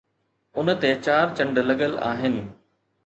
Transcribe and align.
ان 0.57 0.67
تي 0.81 0.89
چار 1.05 1.25
چنڊ 1.37 1.55
لڳل 1.69 1.93
آهن 2.09 2.35